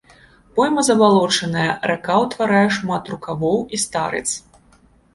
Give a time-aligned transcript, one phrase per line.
[0.55, 4.29] Пойма забалочаная, рака ўтварае шмат рукавоў і старыц.